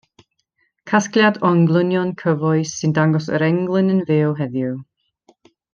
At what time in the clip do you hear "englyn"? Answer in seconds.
3.51-3.97